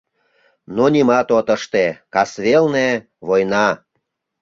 Но 0.75 0.83
нимат 0.93 1.27
от 1.37 1.47
ыште: 1.55 1.85
касвелне— 2.13 2.89
война. 3.27 3.67